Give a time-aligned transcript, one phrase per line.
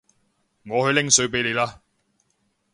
[0.65, 1.83] 我去拎水畀你啦